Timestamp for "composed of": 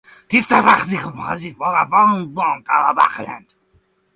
0.99-1.53